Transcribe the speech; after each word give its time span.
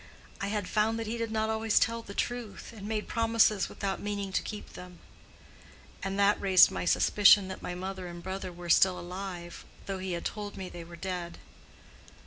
I 0.41 0.47
had 0.47 0.67
found 0.67 0.97
that 0.97 1.05
he 1.05 1.15
did 1.19 1.29
not 1.31 1.51
always 1.51 1.77
tell 1.77 2.01
the 2.01 2.15
truth, 2.15 2.73
and 2.75 2.87
made 2.87 3.07
promises 3.07 3.69
without 3.69 3.99
meaning 3.99 4.31
to 4.31 4.41
keep 4.41 4.73
them; 4.73 4.97
and 6.01 6.17
that 6.17 6.41
raised 6.41 6.71
my 6.71 6.85
suspicion 6.85 7.49
that 7.49 7.61
my 7.61 7.75
mother 7.75 8.07
and 8.07 8.23
brother 8.23 8.51
were 8.51 8.67
still 8.67 8.97
alive 8.99 9.63
though 9.85 9.99
he 9.99 10.13
had 10.13 10.25
told 10.25 10.57
me 10.57 10.69
they 10.69 10.83
were 10.83 10.95
dead. 10.95 11.37